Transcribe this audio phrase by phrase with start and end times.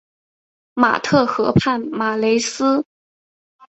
[0.73, 2.83] 马特河畔马雷斯。